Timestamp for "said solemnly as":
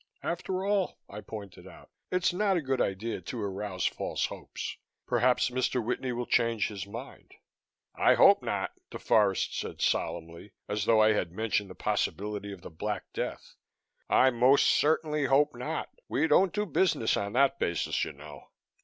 9.59-10.85